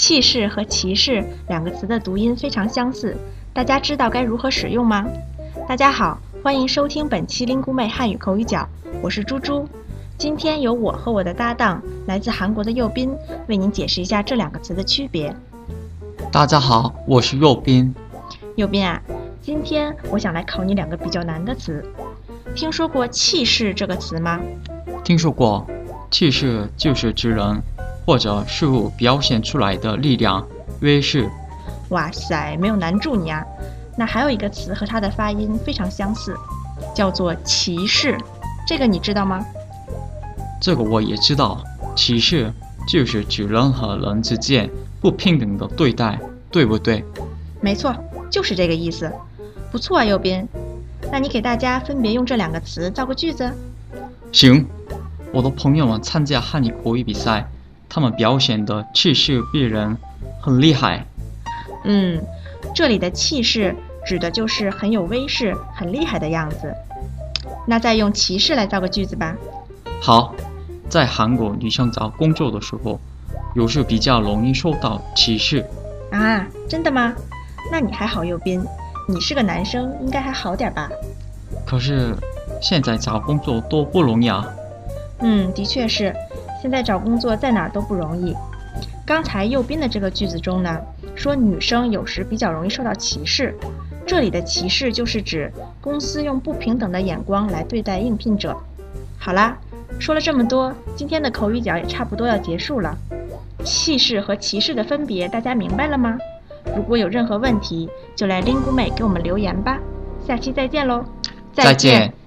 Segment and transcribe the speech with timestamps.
[0.00, 3.14] 气势和骑士两个词的读音非常相似，
[3.52, 5.06] 大家知道该如何使用吗？
[5.68, 8.66] 大家好，欢迎收听本期 Lingu 妹汉语口语角，
[9.02, 9.68] 我是猪猪。
[10.16, 13.14] 今天由我和我的搭档来自韩国的右斌
[13.46, 15.36] 为您解释一下这两个词的区别。
[16.32, 17.94] 大家好，我是右斌。
[18.56, 19.02] 右斌啊，
[19.42, 21.84] 今天我想来考你两个比较难的词。
[22.54, 24.40] 听说过气势这个词吗？
[25.04, 25.66] 听说过，
[26.10, 27.62] 气势就是指人
[28.06, 30.46] 或者事物表现出来的力量、
[30.80, 31.28] 威势。
[31.90, 33.44] 哇塞，没有难住你啊！
[33.96, 36.34] 那还有一个词和它的发音非常相似，
[36.94, 38.16] 叫做歧视，
[38.66, 39.44] 这个你知道吗？
[40.60, 41.62] 这个我也知道，
[41.96, 42.52] 歧视
[42.88, 46.18] 就是指人和人之间不平等的对待，
[46.50, 47.04] 对不对？
[47.60, 47.94] 没错，
[48.30, 49.10] 就是这个意思。
[49.70, 50.46] 不错啊，右边。
[51.10, 53.52] 那你给大家分别用这两个词造个句子。
[54.32, 54.64] 行，
[55.32, 57.48] 我的朋友们参加汉语口语比赛，
[57.90, 59.98] 他们表现的气势逼人，
[60.40, 61.04] 很厉害。
[61.84, 62.22] 嗯，
[62.74, 63.74] 这里的气势
[64.06, 66.72] 指的就是很有威势、很厉害的样子。
[67.66, 69.36] 那再用歧视来造个句子吧。
[70.00, 70.34] 好，
[70.88, 73.00] 在韩国女生找工作的时候，
[73.54, 75.64] 有时比较容易受到歧视。
[76.12, 77.12] 啊，真的吗？
[77.72, 78.62] 那你还好，右边。
[79.08, 80.88] 你是个男生，应该还好点吧？
[81.66, 82.14] 可是
[82.62, 84.46] 现在找工作多不容易啊！
[85.18, 86.14] 嗯，的确是，
[86.60, 88.34] 现在找工作在哪儿都不容易。
[89.06, 90.80] 刚才右边的这个句子中呢，
[91.16, 93.54] 说女生有时比较容易受到歧视，
[94.06, 98.56] 这里的歧视就是指公司用不平等的眼光来对待应聘者。
[99.18, 99.56] 好啦，
[99.98, 102.96] 说了这么多，今天的口语角也差不多要结束了。
[103.64, 106.16] 气势和歧视的分别，大家明白了吗？
[106.76, 109.78] 如果有任何问题，就来 Lingu 妹给我们留言吧。
[110.26, 111.04] 下期再见喽！
[111.52, 112.19] 再见。